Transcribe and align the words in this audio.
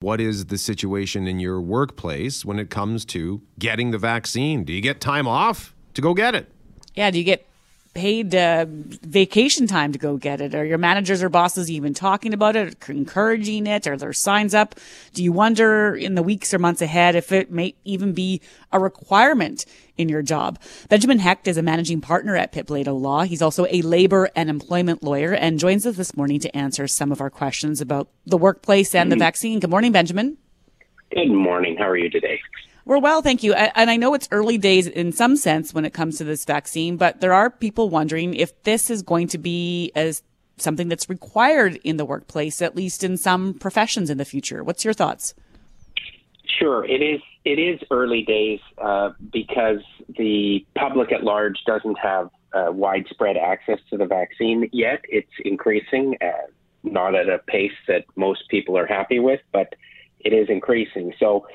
What 0.00 0.20
is 0.20 0.46
the 0.46 0.58
situation 0.58 1.26
in 1.26 1.40
your 1.40 1.58
workplace 1.58 2.44
when 2.44 2.58
it 2.58 2.68
comes 2.68 3.06
to 3.06 3.40
getting 3.58 3.92
the 3.92 3.98
vaccine? 3.98 4.62
Do 4.62 4.74
you 4.74 4.82
get 4.82 5.00
time 5.00 5.26
off 5.26 5.74
to 5.94 6.02
go 6.02 6.12
get 6.12 6.34
it? 6.34 6.52
Yeah, 6.94 7.10
do 7.10 7.16
you 7.16 7.24
get 7.24 7.45
paid 7.96 8.34
uh, 8.34 8.66
vacation 8.68 9.66
time 9.66 9.90
to 9.90 9.98
go 9.98 10.18
get 10.18 10.42
it? 10.42 10.54
Are 10.54 10.66
your 10.66 10.76
managers 10.76 11.22
or 11.22 11.30
bosses 11.30 11.70
even 11.70 11.94
talking 11.94 12.34
about 12.34 12.54
it, 12.54 12.76
encouraging 12.88 13.66
it? 13.66 13.86
Are 13.86 13.96
there 13.96 14.12
signs 14.12 14.54
up? 14.54 14.74
Do 15.14 15.24
you 15.24 15.32
wonder 15.32 15.96
in 15.96 16.14
the 16.14 16.22
weeks 16.22 16.52
or 16.52 16.58
months 16.58 16.82
ahead 16.82 17.16
if 17.16 17.32
it 17.32 17.50
may 17.50 17.74
even 17.84 18.12
be 18.12 18.42
a 18.70 18.78
requirement 18.78 19.64
in 19.96 20.10
your 20.10 20.20
job? 20.20 20.60
Benjamin 20.90 21.18
Hecht 21.18 21.48
is 21.48 21.56
a 21.56 21.62
managing 21.62 22.02
partner 22.02 22.36
at 22.36 22.52
Pitblado 22.52 23.00
Law. 23.00 23.22
He's 23.22 23.40
also 23.40 23.66
a 23.70 23.80
labor 23.80 24.28
and 24.36 24.50
employment 24.50 25.02
lawyer 25.02 25.32
and 25.32 25.58
joins 25.58 25.86
us 25.86 25.96
this 25.96 26.14
morning 26.14 26.38
to 26.40 26.54
answer 26.54 26.86
some 26.86 27.10
of 27.10 27.22
our 27.22 27.30
questions 27.30 27.80
about 27.80 28.08
the 28.26 28.36
workplace 28.36 28.94
and 28.94 29.10
the 29.10 29.16
vaccine. 29.16 29.58
Good 29.58 29.70
morning, 29.70 29.92
Benjamin. 29.92 30.36
Good 31.12 31.30
morning. 31.30 31.76
How 31.78 31.88
are 31.88 31.96
you 31.96 32.10
today? 32.10 32.40
We're 32.86 33.00
well, 33.00 33.20
thank 33.20 33.42
you. 33.42 33.52
And 33.52 33.90
I 33.90 33.96
know 33.96 34.14
it's 34.14 34.28
early 34.30 34.58
days 34.58 34.86
in 34.86 35.10
some 35.10 35.34
sense 35.34 35.74
when 35.74 35.84
it 35.84 35.92
comes 35.92 36.18
to 36.18 36.24
this 36.24 36.44
vaccine, 36.44 36.96
but 36.96 37.20
there 37.20 37.32
are 37.32 37.50
people 37.50 37.90
wondering 37.90 38.32
if 38.32 38.62
this 38.62 38.90
is 38.90 39.02
going 39.02 39.26
to 39.28 39.38
be 39.38 39.90
as 39.96 40.22
something 40.56 40.88
that's 40.88 41.10
required 41.10 41.80
in 41.82 41.96
the 41.96 42.04
workplace, 42.04 42.62
at 42.62 42.76
least 42.76 43.02
in 43.02 43.16
some 43.16 43.54
professions 43.54 44.08
in 44.08 44.18
the 44.18 44.24
future. 44.24 44.62
What's 44.62 44.84
your 44.84 44.94
thoughts? 44.94 45.34
Sure, 46.46 46.84
it 46.84 47.02
is. 47.02 47.20
It 47.44 47.58
is 47.58 47.80
early 47.90 48.22
days 48.22 48.60
uh, 48.78 49.10
because 49.32 49.80
the 50.16 50.64
public 50.76 51.10
at 51.10 51.24
large 51.24 51.56
doesn't 51.66 51.98
have 51.98 52.30
uh, 52.52 52.70
widespread 52.70 53.36
access 53.36 53.80
to 53.90 53.96
the 53.96 54.06
vaccine 54.06 54.70
yet. 54.72 55.04
It's 55.08 55.30
increasing, 55.44 56.16
uh, 56.22 56.46
not 56.84 57.16
at 57.16 57.28
a 57.28 57.38
pace 57.38 57.72
that 57.88 58.04
most 58.14 58.48
people 58.48 58.78
are 58.78 58.86
happy 58.86 59.18
with, 59.18 59.40
but 59.52 59.74
it 60.20 60.32
is 60.32 60.48
increasing. 60.48 61.12
So 61.18 61.46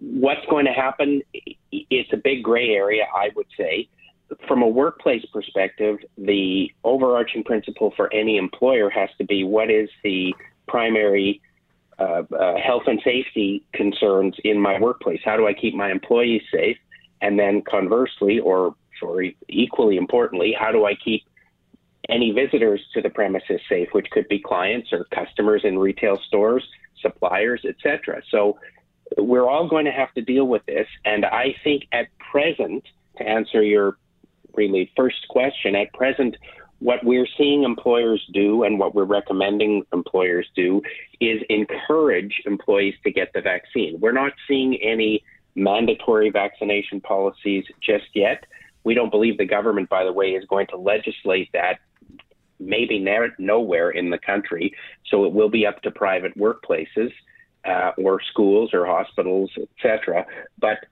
what's 0.00 0.44
going 0.50 0.66
to 0.66 0.72
happen? 0.72 1.22
It's 1.70 2.12
a 2.12 2.16
big 2.16 2.42
gray 2.42 2.70
area, 2.70 3.04
I 3.14 3.30
would 3.36 3.46
say. 3.56 3.88
From 4.46 4.62
a 4.62 4.68
workplace 4.68 5.24
perspective, 5.32 5.98
the 6.18 6.70
overarching 6.84 7.44
principle 7.44 7.92
for 7.96 8.12
any 8.12 8.36
employer 8.36 8.90
has 8.90 9.08
to 9.18 9.24
be 9.24 9.44
what 9.44 9.70
is 9.70 9.88
the 10.04 10.34
primary 10.66 11.40
uh, 11.98 12.22
uh, 12.38 12.56
health 12.58 12.84
and 12.86 13.00
safety 13.02 13.64
concerns 13.72 14.36
in 14.44 14.60
my 14.60 14.78
workplace? 14.78 15.20
How 15.24 15.36
do 15.36 15.46
I 15.46 15.54
keep 15.54 15.74
my 15.74 15.90
employees 15.90 16.42
safe? 16.52 16.76
And 17.20 17.38
then 17.38 17.62
conversely, 17.62 18.38
or 18.38 18.74
sorry, 19.00 19.36
equally 19.48 19.96
importantly, 19.96 20.54
how 20.58 20.70
do 20.70 20.84
I 20.84 20.94
keep 20.94 21.24
any 22.08 22.30
visitors 22.30 22.80
to 22.94 23.02
the 23.02 23.10
premises 23.10 23.60
safe, 23.68 23.88
which 23.92 24.06
could 24.10 24.28
be 24.28 24.38
clients 24.38 24.92
or 24.92 25.04
customers 25.12 25.62
in 25.64 25.78
retail 25.78 26.18
stores, 26.26 26.66
suppliers, 27.00 27.64
etc. 27.68 28.22
So 28.30 28.58
we're 29.24 29.48
all 29.48 29.68
going 29.68 29.84
to 29.86 29.92
have 29.92 30.12
to 30.14 30.22
deal 30.22 30.46
with 30.46 30.64
this. 30.66 30.86
And 31.04 31.24
I 31.24 31.54
think 31.64 31.84
at 31.92 32.06
present, 32.30 32.84
to 33.18 33.28
answer 33.28 33.62
your 33.62 33.96
really 34.54 34.90
first 34.96 35.26
question, 35.28 35.74
at 35.74 35.92
present, 35.92 36.36
what 36.80 37.04
we're 37.04 37.26
seeing 37.36 37.64
employers 37.64 38.24
do 38.32 38.62
and 38.62 38.78
what 38.78 38.94
we're 38.94 39.04
recommending 39.04 39.84
employers 39.92 40.46
do 40.54 40.80
is 41.20 41.42
encourage 41.48 42.40
employees 42.46 42.94
to 43.02 43.10
get 43.10 43.32
the 43.32 43.40
vaccine. 43.40 43.98
We're 43.98 44.12
not 44.12 44.32
seeing 44.46 44.76
any 44.76 45.24
mandatory 45.56 46.30
vaccination 46.30 47.00
policies 47.00 47.64
just 47.80 48.06
yet. 48.14 48.44
We 48.84 48.94
don't 48.94 49.10
believe 49.10 49.38
the 49.38 49.44
government, 49.44 49.88
by 49.88 50.04
the 50.04 50.12
way, 50.12 50.30
is 50.30 50.44
going 50.44 50.68
to 50.68 50.76
legislate 50.76 51.50
that 51.52 51.80
maybe 52.60 53.04
nowhere 53.38 53.90
in 53.90 54.10
the 54.10 54.18
country. 54.18 54.74
So 55.10 55.24
it 55.24 55.32
will 55.32 55.48
be 55.48 55.66
up 55.66 55.82
to 55.82 55.90
private 55.90 56.36
workplaces 56.38 57.12
uh, 57.64 57.92
or 57.98 58.20
schools 58.22 58.70
or 58.72 58.86
hospitals, 58.86 59.50
etc. 59.56 60.26
But 60.58 60.86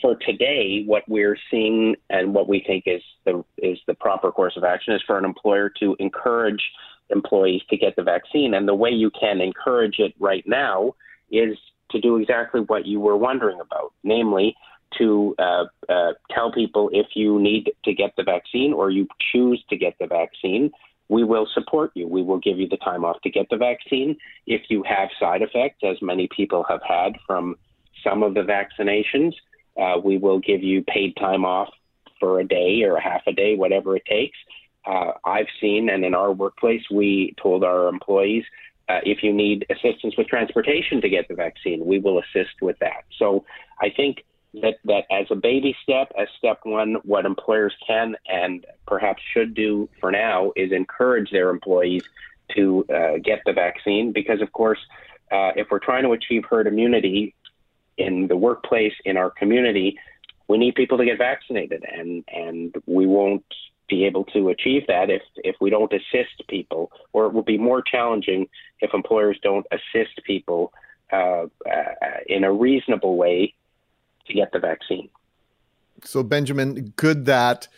for 0.00 0.16
today, 0.16 0.82
what 0.84 1.04
we're 1.08 1.38
seeing 1.50 1.96
and 2.10 2.34
what 2.34 2.48
we 2.48 2.62
think 2.66 2.84
is 2.86 3.02
the 3.24 3.44
is 3.58 3.78
the 3.86 3.94
proper 3.94 4.32
course 4.32 4.56
of 4.56 4.64
action 4.64 4.94
is 4.94 5.02
for 5.06 5.16
an 5.16 5.24
employer 5.24 5.70
to 5.80 5.96
encourage 6.00 6.62
employees 7.10 7.62
to 7.70 7.76
get 7.76 7.94
the 7.96 8.02
vaccine. 8.02 8.54
And 8.54 8.66
the 8.66 8.74
way 8.74 8.90
you 8.90 9.10
can 9.10 9.40
encourage 9.40 9.98
it 9.98 10.14
right 10.18 10.44
now 10.46 10.94
is 11.30 11.56
to 11.90 12.00
do 12.00 12.16
exactly 12.16 12.62
what 12.62 12.86
you 12.86 13.00
were 13.00 13.16
wondering 13.16 13.60
about, 13.60 13.92
namely 14.02 14.56
to 14.98 15.34
uh, 15.38 15.64
uh, 15.88 16.12
tell 16.30 16.52
people 16.52 16.90
if 16.92 17.08
you 17.14 17.40
need 17.40 17.72
to 17.84 17.94
get 17.94 18.14
the 18.16 18.22
vaccine 18.22 18.72
or 18.72 18.90
you 18.90 19.08
choose 19.32 19.62
to 19.70 19.76
get 19.76 19.94
the 19.98 20.06
vaccine, 20.06 20.70
we 21.12 21.24
will 21.24 21.46
support 21.52 21.90
you. 21.94 22.08
We 22.08 22.22
will 22.22 22.38
give 22.38 22.58
you 22.58 22.66
the 22.66 22.78
time 22.78 23.04
off 23.04 23.20
to 23.20 23.30
get 23.30 23.46
the 23.50 23.58
vaccine. 23.58 24.16
If 24.46 24.62
you 24.70 24.82
have 24.84 25.10
side 25.20 25.42
effects, 25.42 25.80
as 25.84 26.00
many 26.00 26.26
people 26.34 26.64
have 26.70 26.80
had 26.88 27.12
from 27.26 27.56
some 28.02 28.22
of 28.22 28.32
the 28.32 28.40
vaccinations, 28.40 29.34
uh, 29.78 30.00
we 30.02 30.16
will 30.16 30.40
give 30.40 30.62
you 30.62 30.82
paid 30.84 31.14
time 31.16 31.44
off 31.44 31.68
for 32.18 32.40
a 32.40 32.48
day 32.48 32.82
or 32.84 32.96
a 32.96 33.02
half 33.02 33.20
a 33.26 33.32
day, 33.32 33.56
whatever 33.56 33.94
it 33.94 34.06
takes. 34.06 34.38
Uh, 34.86 35.12
I've 35.26 35.52
seen, 35.60 35.90
and 35.90 36.02
in 36.02 36.14
our 36.14 36.32
workplace, 36.32 36.82
we 36.90 37.34
told 37.40 37.62
our 37.62 37.88
employees 37.88 38.44
uh, 38.88 39.00
if 39.04 39.22
you 39.22 39.34
need 39.34 39.66
assistance 39.68 40.16
with 40.16 40.28
transportation 40.28 41.02
to 41.02 41.10
get 41.10 41.28
the 41.28 41.34
vaccine, 41.34 41.84
we 41.84 41.98
will 41.98 42.20
assist 42.20 42.54
with 42.62 42.78
that. 42.78 43.04
So 43.18 43.44
I 43.82 43.90
think 43.94 44.24
that, 44.54 44.78
that 44.84 45.04
as 45.10 45.26
a 45.30 45.34
baby 45.34 45.76
step, 45.82 46.12
as 46.18 46.28
step 46.36 46.60
one, 46.64 46.96
what 47.04 47.24
employers 47.24 47.74
can 47.86 48.16
and 48.26 48.66
perhaps 48.86 49.22
should 49.32 49.54
do 49.54 49.88
for 50.00 50.10
now 50.10 50.52
is 50.56 50.72
encourage 50.72 51.30
their 51.30 51.50
employees 51.50 52.02
to 52.54 52.84
uh, 52.92 53.18
get 53.22 53.40
the 53.46 53.52
vaccine 53.52 54.12
because, 54.12 54.42
of 54.42 54.52
course, 54.52 54.78
uh, 55.30 55.52
if 55.56 55.68
we're 55.70 55.78
trying 55.78 56.02
to 56.02 56.12
achieve 56.12 56.44
herd 56.48 56.66
immunity 56.66 57.34
in 57.96 58.26
the 58.26 58.36
workplace, 58.36 58.92
in 59.04 59.16
our 59.16 59.30
community, 59.30 59.98
we 60.48 60.58
need 60.58 60.74
people 60.74 60.98
to 60.98 61.04
get 61.04 61.16
vaccinated, 61.16 61.84
and 61.90 62.24
and 62.28 62.74
we 62.86 63.06
won't 63.06 63.44
be 63.88 64.04
able 64.04 64.24
to 64.24 64.50
achieve 64.50 64.86
that 64.88 65.08
if 65.08 65.22
if 65.36 65.56
we 65.60 65.70
don't 65.70 65.92
assist 65.92 66.46
people, 66.48 66.92
or 67.14 67.26
it 67.26 67.32
will 67.32 67.42
be 67.42 67.56
more 67.56 67.80
challenging 67.80 68.48
if 68.80 68.92
employers 68.92 69.38
don't 69.42 69.66
assist 69.70 70.20
people 70.24 70.72
uh, 71.10 71.46
uh 71.70 72.18
in 72.26 72.44
a 72.44 72.52
reasonable 72.52 73.16
way 73.16 73.54
to 74.32 74.38
get 74.38 74.52
the 74.52 74.58
vaccine. 74.58 75.08
So, 76.04 76.22
Benjamin, 76.22 76.92
could 76.96 77.26
that 77.26 77.68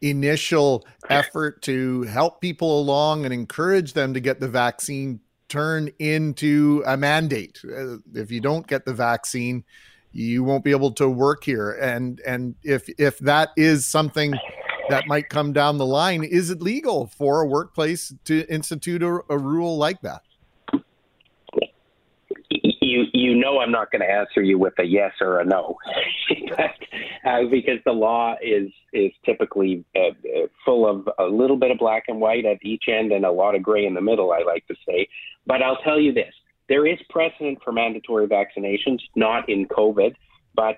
initial 0.00 0.84
effort 1.08 1.62
to 1.62 2.02
help 2.02 2.40
people 2.40 2.80
along 2.80 3.24
and 3.24 3.32
encourage 3.32 3.92
them 3.92 4.14
to 4.14 4.20
get 4.20 4.40
the 4.40 4.48
vaccine 4.48 5.20
turn 5.48 5.90
into 5.98 6.82
a 6.86 6.96
mandate? 6.96 7.60
Uh, 7.64 7.96
if 8.14 8.30
you 8.30 8.40
don't 8.40 8.66
get 8.66 8.84
the 8.84 8.94
vaccine, 8.94 9.64
you 10.12 10.44
won't 10.44 10.64
be 10.64 10.70
able 10.70 10.92
to 10.92 11.08
work 11.08 11.44
here. 11.44 11.72
And 11.72 12.20
and 12.20 12.54
if 12.62 12.88
if 12.98 13.18
that 13.20 13.50
is 13.56 13.86
something 13.86 14.34
that 14.88 15.06
might 15.06 15.28
come 15.28 15.52
down 15.52 15.78
the 15.78 15.86
line, 15.86 16.22
is 16.22 16.50
it 16.50 16.60
legal 16.60 17.06
for 17.06 17.40
a 17.40 17.46
workplace 17.46 18.12
to 18.24 18.46
institute 18.52 19.02
a, 19.02 19.20
a 19.28 19.38
rule 19.38 19.76
like 19.76 20.02
that? 20.02 20.22
You 22.92 23.04
you 23.12 23.34
know 23.34 23.60
I'm 23.60 23.70
not 23.70 23.90
going 23.90 24.02
to 24.02 24.10
answer 24.10 24.42
you 24.42 24.58
with 24.58 24.74
a 24.78 24.84
yes 24.84 25.12
or 25.20 25.40
a 25.40 25.44
no, 25.44 25.76
uh, 26.58 27.42
because 27.50 27.78
the 27.84 27.92
law 27.92 28.34
is 28.42 28.70
is 28.92 29.12
typically 29.24 29.84
uh, 29.96 30.10
uh, 30.10 30.46
full 30.64 30.88
of 30.88 31.08
a 31.18 31.24
little 31.24 31.56
bit 31.56 31.70
of 31.70 31.78
black 31.78 32.04
and 32.08 32.20
white 32.20 32.44
at 32.44 32.58
each 32.62 32.84
end 32.88 33.12
and 33.12 33.24
a 33.24 33.30
lot 33.30 33.54
of 33.54 33.62
gray 33.62 33.86
in 33.86 33.94
the 33.94 34.00
middle. 34.00 34.32
I 34.32 34.42
like 34.44 34.66
to 34.68 34.74
say, 34.86 35.08
but 35.46 35.62
I'll 35.62 35.82
tell 35.82 35.98
you 35.98 36.12
this: 36.12 36.34
there 36.68 36.86
is 36.86 36.98
precedent 37.08 37.58
for 37.64 37.72
mandatory 37.72 38.26
vaccinations, 38.28 38.98
not 39.16 39.48
in 39.48 39.66
COVID, 39.68 40.14
but 40.54 40.76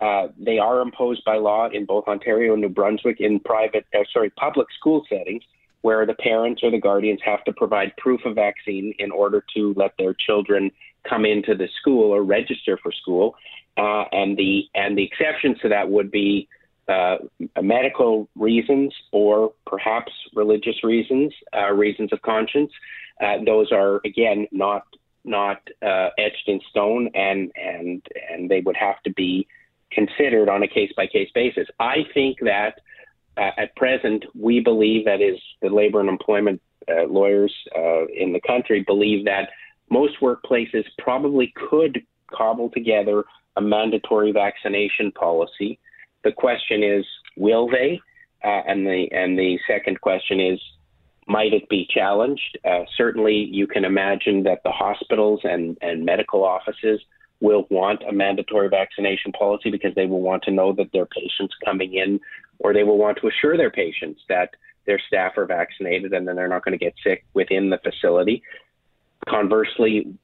uh, 0.00 0.28
they 0.38 0.58
are 0.58 0.80
imposed 0.80 1.24
by 1.24 1.36
law 1.36 1.68
in 1.72 1.86
both 1.86 2.06
Ontario 2.06 2.52
and 2.52 2.62
New 2.62 2.68
Brunswick 2.68 3.16
in 3.20 3.40
private, 3.40 3.86
uh, 3.94 4.04
sorry, 4.12 4.30
public 4.30 4.68
school 4.78 5.04
settings 5.08 5.42
where 5.86 6.04
the 6.04 6.14
parents 6.14 6.64
or 6.64 6.70
the 6.72 6.80
guardians 6.80 7.20
have 7.24 7.44
to 7.44 7.52
provide 7.52 7.96
proof 7.96 8.20
of 8.24 8.34
vaccine 8.34 8.92
in 8.98 9.12
order 9.12 9.44
to 9.54 9.72
let 9.76 9.92
their 10.00 10.14
children 10.14 10.68
come 11.08 11.24
into 11.24 11.54
the 11.54 11.68
school 11.80 12.10
or 12.10 12.24
register 12.24 12.76
for 12.82 12.90
school. 12.90 13.36
Uh, 13.76 14.02
and 14.10 14.36
the 14.36 14.64
and 14.74 14.98
the 14.98 15.04
exceptions 15.04 15.56
to 15.60 15.68
that 15.68 15.88
would 15.88 16.10
be 16.10 16.48
uh, 16.88 17.18
medical 17.62 18.28
reasons 18.34 18.92
or 19.12 19.52
perhaps 19.64 20.10
religious 20.34 20.82
reasons, 20.82 21.32
uh, 21.56 21.70
reasons 21.70 22.12
of 22.12 22.20
conscience. 22.22 22.72
Uh, 23.20 23.36
those 23.46 23.70
are 23.70 24.00
again 24.04 24.48
not 24.50 24.82
not 25.24 25.58
uh, 25.82 26.08
etched 26.18 26.48
in 26.48 26.58
stone, 26.68 27.08
and 27.14 27.52
and 27.54 28.04
and 28.28 28.50
they 28.50 28.60
would 28.66 28.76
have 28.76 29.00
to 29.04 29.12
be 29.12 29.46
considered 29.92 30.48
on 30.48 30.64
a 30.64 30.68
case 30.68 30.92
by 30.96 31.06
case 31.06 31.30
basis. 31.32 31.68
I 31.78 31.98
think 32.12 32.38
that 32.40 32.80
uh, 33.36 33.50
at 33.56 33.74
present, 33.76 34.24
we 34.34 34.60
believe 34.60 35.04
that 35.04 35.20
is 35.20 35.38
the 35.62 35.68
labor 35.68 36.00
and 36.00 36.08
employment 36.08 36.60
uh, 36.88 37.04
lawyers 37.04 37.54
uh, 37.76 38.06
in 38.06 38.32
the 38.32 38.40
country 38.46 38.82
believe 38.86 39.24
that 39.24 39.50
most 39.90 40.14
workplaces 40.20 40.84
probably 40.98 41.52
could 41.68 42.02
cobble 42.32 42.70
together 42.70 43.24
a 43.56 43.60
mandatory 43.60 44.32
vaccination 44.32 45.12
policy. 45.12 45.78
The 46.24 46.32
question 46.32 46.82
is, 46.82 47.04
will 47.36 47.68
they? 47.68 48.00
Uh, 48.44 48.62
and 48.68 48.86
the 48.86 49.08
and 49.12 49.38
the 49.38 49.58
second 49.66 50.00
question 50.00 50.40
is, 50.40 50.60
might 51.26 51.52
it 51.52 51.68
be 51.68 51.86
challenged? 51.90 52.58
Uh, 52.64 52.84
certainly, 52.96 53.48
you 53.50 53.66
can 53.66 53.84
imagine 53.84 54.42
that 54.44 54.62
the 54.64 54.70
hospitals 54.70 55.40
and, 55.44 55.76
and 55.80 56.04
medical 56.04 56.44
offices 56.44 57.00
will 57.40 57.66
want 57.70 58.02
a 58.08 58.12
mandatory 58.12 58.68
vaccination 58.68 59.32
policy 59.32 59.70
because 59.70 59.94
they 59.94 60.06
will 60.06 60.20
want 60.20 60.42
to 60.44 60.50
know 60.50 60.72
that 60.72 60.90
their 60.92 61.06
patients 61.06 61.54
coming 61.64 61.94
in, 61.94 62.18
or 62.58 62.72
they 62.72 62.82
will 62.82 62.98
want 62.98 63.18
to 63.20 63.28
assure 63.28 63.56
their 63.56 63.70
patients 63.70 64.20
that 64.28 64.50
their 64.86 65.00
staff 65.06 65.36
are 65.36 65.46
vaccinated 65.46 66.12
and 66.12 66.26
then 66.26 66.36
they're 66.36 66.48
not 66.48 66.64
going 66.64 66.78
to 66.78 66.82
get 66.82 66.94
sick 67.04 67.24
within 67.34 67.70
the 67.70 67.78
facility. 67.78 68.42
Conversely, 69.28 70.14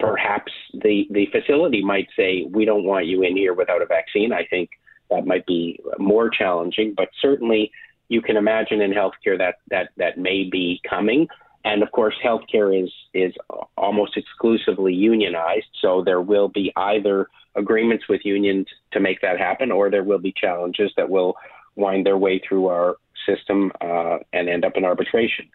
perhaps 0.00 0.50
the, 0.72 1.06
the 1.10 1.26
facility 1.30 1.84
might 1.84 2.08
say, 2.16 2.46
We 2.50 2.64
don't 2.64 2.84
want 2.84 3.06
you 3.06 3.22
in 3.22 3.36
here 3.36 3.54
without 3.54 3.82
a 3.82 3.86
vaccine. 3.86 4.32
I 4.32 4.44
think 4.46 4.70
that 5.10 5.26
might 5.26 5.46
be 5.46 5.78
more 5.98 6.30
challenging, 6.30 6.94
but 6.96 7.08
certainly 7.20 7.70
you 8.08 8.20
can 8.20 8.36
imagine 8.36 8.80
in 8.80 8.92
healthcare 8.92 9.38
that 9.38 9.56
that 9.70 9.90
that 9.96 10.18
may 10.18 10.44
be 10.44 10.80
coming. 10.88 11.28
And 11.64 11.82
of 11.82 11.92
course, 11.92 12.14
healthcare 12.24 12.82
is 12.82 12.90
is 13.14 13.32
almost 13.76 14.16
exclusively 14.16 14.94
unionized, 14.94 15.66
so 15.80 16.02
there 16.04 16.20
will 16.20 16.48
be 16.48 16.72
either 16.76 17.28
agreements 17.54 18.08
with 18.08 18.22
unions 18.24 18.66
to 18.92 19.00
make 19.00 19.20
that 19.20 19.38
happen, 19.38 19.70
or 19.70 19.90
there 19.90 20.02
will 20.02 20.18
be 20.18 20.32
challenges 20.36 20.90
that 20.96 21.08
will 21.08 21.36
wind 21.76 22.04
their 22.04 22.18
way 22.18 22.40
through 22.46 22.66
our 22.66 22.96
system 23.26 23.70
uh, 23.80 24.18
and 24.32 24.48
end 24.48 24.64
up 24.64 24.76
in 24.76 24.84
arbitration. 24.84 25.48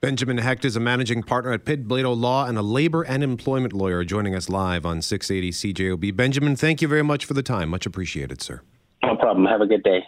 Benjamin 0.00 0.38
Hecht 0.38 0.64
is 0.64 0.76
a 0.76 0.80
managing 0.80 1.22
partner 1.22 1.52
at 1.52 1.64
Pitblado 1.64 2.16
Law 2.16 2.46
and 2.46 2.58
a 2.58 2.62
labor 2.62 3.02
and 3.02 3.24
employment 3.24 3.72
lawyer 3.72 4.04
joining 4.04 4.34
us 4.34 4.48
live 4.48 4.84
on 4.84 5.00
680 5.02 5.72
CJOB. 5.72 6.14
Benjamin, 6.14 6.54
thank 6.54 6.82
you 6.82 6.88
very 6.88 7.02
much 7.02 7.24
for 7.24 7.34
the 7.34 7.42
time. 7.42 7.70
Much 7.70 7.86
appreciated, 7.86 8.42
sir. 8.42 8.60
No 9.02 9.16
problem. 9.16 9.46
Have 9.46 9.62
a 9.62 9.66
good 9.66 9.82
day. 9.82 10.04